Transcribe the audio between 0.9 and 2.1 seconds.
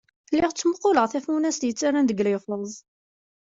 tafunast yettarran